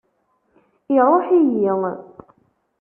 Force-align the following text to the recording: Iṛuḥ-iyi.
Iṛuḥ-iyi. 0.95 1.73